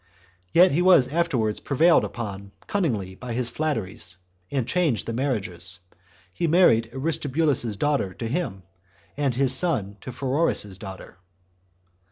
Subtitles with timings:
[0.51, 4.17] Yet was he afterwards prevailed upon cunningly by his flatteries,
[4.49, 5.77] and changed the marriages;
[6.33, 8.63] he married Aristobulus's daughter to him,
[9.15, 11.19] and his son to Pheroras's daughter.